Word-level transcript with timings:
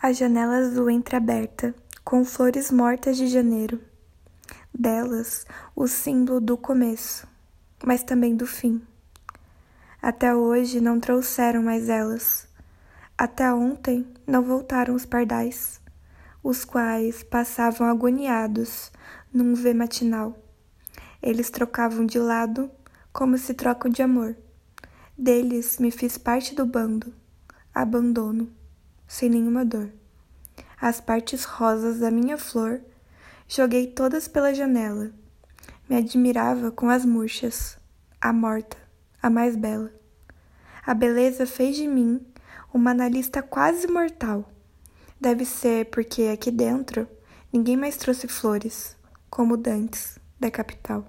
A 0.00 0.12
janela 0.12 0.58
azul 0.58 0.88
entreaberta, 0.88 1.74
com 2.04 2.24
flores 2.24 2.70
mortas 2.70 3.16
de 3.16 3.26
janeiro. 3.26 3.80
Delas, 4.72 5.44
o 5.74 5.88
símbolo 5.88 6.40
do 6.40 6.56
começo, 6.56 7.26
mas 7.84 8.04
também 8.04 8.36
do 8.36 8.46
fim. 8.46 8.80
Até 10.00 10.32
hoje 10.32 10.80
não 10.80 11.00
trouxeram 11.00 11.64
mais 11.64 11.88
elas. 11.88 12.46
Até 13.18 13.52
ontem 13.52 14.06
não 14.24 14.40
voltaram 14.40 14.94
os 14.94 15.04
pardais, 15.04 15.80
os 16.44 16.64
quais 16.64 17.24
passavam 17.24 17.88
agoniados 17.88 18.92
num 19.34 19.52
V 19.52 19.74
matinal. 19.74 20.38
Eles 21.20 21.50
trocavam 21.50 22.06
de 22.06 22.20
lado 22.20 22.70
como 23.12 23.36
se 23.36 23.52
trocam 23.52 23.90
de 23.90 24.00
amor. 24.00 24.36
Deles 25.18 25.80
me 25.80 25.90
fiz 25.90 26.16
parte 26.16 26.54
do 26.54 26.64
bando, 26.64 27.12
abandono, 27.74 28.48
sem 29.08 29.30
nenhuma 29.30 29.64
dor. 29.64 29.90
As 30.80 31.00
partes 31.00 31.44
rosas 31.44 31.98
da 31.98 32.10
minha 32.10 32.38
flor 32.38 32.80
joguei 33.48 33.86
todas 33.86 34.28
pela 34.28 34.54
janela. 34.54 35.10
Me 35.88 35.96
admirava 35.96 36.70
com 36.70 36.90
as 36.90 37.04
murchas, 37.04 37.78
a 38.20 38.32
morta, 38.32 38.76
a 39.20 39.30
mais 39.30 39.56
bela. 39.56 39.90
A 40.86 40.92
beleza 40.92 41.46
fez 41.46 41.76
de 41.76 41.88
mim 41.88 42.24
uma 42.72 42.90
analista 42.90 43.42
quase 43.42 43.88
mortal. 43.88 44.48
Deve 45.20 45.44
ser 45.44 45.86
porque 45.86 46.24
aqui 46.24 46.50
dentro 46.50 47.08
ninguém 47.52 47.76
mais 47.76 47.96
trouxe 47.96 48.28
flores, 48.28 48.96
como 49.30 49.56
dantes 49.56 50.18
da 50.38 50.50
capital. 50.50 51.04